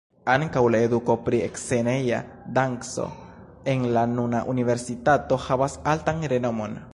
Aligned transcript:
Ankaŭ 0.35 0.61
la 0.75 0.77
eduko 0.85 1.15
pri 1.27 1.41
sceneja 1.63 2.21
danco 2.55 3.05
en 3.75 3.85
la 3.99 4.07
nuna 4.17 4.43
universitato 4.55 5.39
havas 5.49 5.77
altan 5.95 6.27
renomon. 6.35 6.79